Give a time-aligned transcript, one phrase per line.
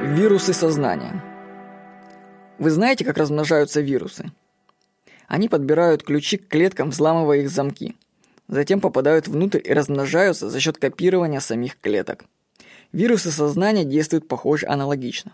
[0.00, 1.24] Вирусы сознания.
[2.60, 4.30] Вы знаете, как размножаются вирусы?
[5.26, 7.96] Они подбирают ключи к клеткам, взламывая их замки.
[8.46, 12.26] Затем попадают внутрь и размножаются за счет копирования самих клеток.
[12.92, 15.32] Вирусы сознания действуют похоже аналогично.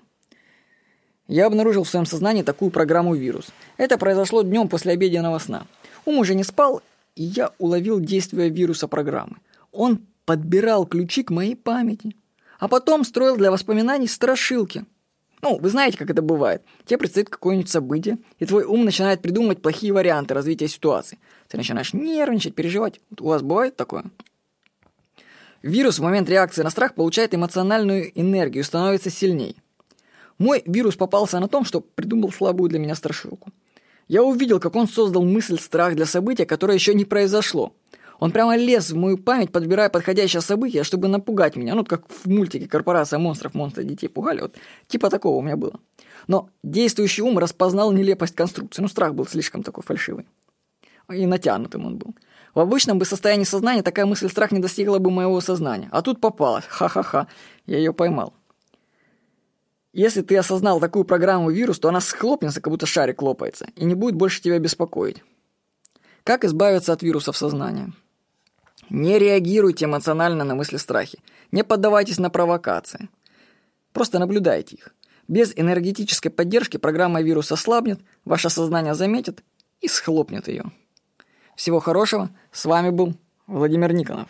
[1.29, 3.49] Я обнаружил в своем сознании такую программу вирус.
[3.76, 5.67] Это произошло днем после обеденного сна.
[6.07, 6.81] Ум уже не спал,
[7.17, 9.36] и я уловил действие вируса программы.
[9.72, 12.17] Он подбирал ключи к моей памяти,
[12.58, 14.85] а потом строил для воспоминаний страшилки.
[15.43, 16.63] Ну, вы знаете, как это бывает.
[16.86, 21.18] Тебе предстоит какое-нибудь событие, и твой ум начинает придумывать плохие варианты развития ситуации.
[21.49, 23.00] Ты начинаешь нервничать, переживать.
[23.11, 24.04] Вот у вас бывает такое?
[25.63, 29.57] Вирус в момент реакции на страх получает эмоциональную энергию, становится сильней.
[30.39, 33.50] Мой вирус попался на том, что придумал слабую для меня страшилку.
[34.08, 37.72] Я увидел, как он создал мысль страх для события, которое еще не произошло.
[38.20, 41.75] Он прямо лез в мою память, подбирая подходящее событие, чтобы напугать меня.
[41.75, 44.41] Ну, как в мультике «Корпорация монстров» монстры детей пугали.
[44.41, 45.80] Вот типа такого у меня было.
[46.27, 48.83] Но действующий ум распознал нелепость конструкции.
[48.83, 50.27] Ну, страх был слишком такой фальшивый.
[51.12, 52.14] И натянутым он был.
[52.55, 55.88] В обычном бы состоянии сознания такая мысль страх не достигла бы моего сознания.
[55.91, 56.64] А тут попалась.
[56.69, 57.27] Ха-ха-ха.
[57.66, 58.33] Я ее поймал.
[59.92, 63.94] Если ты осознал такую программу вирус, то она схлопнется, как будто шарик лопается, и не
[63.94, 65.22] будет больше тебя беспокоить.
[66.25, 67.92] Как избавиться от вирусов сознания?
[68.90, 71.18] Не реагируйте эмоционально на мысли страхи.
[71.52, 73.08] Не поддавайтесь на провокации.
[73.92, 74.94] Просто наблюдайте их.
[75.28, 79.42] Без энергетической поддержки программа вируса ослабнет, ваше сознание заметит
[79.80, 80.64] и схлопнет ее.
[81.56, 82.30] Всего хорошего.
[82.52, 83.14] С вами был
[83.46, 84.28] Владимир Никонов.